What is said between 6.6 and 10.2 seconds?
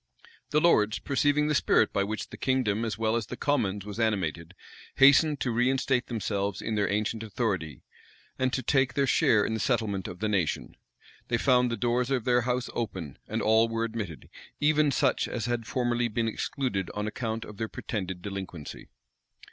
their ancient authority, and to take their share in the settlement of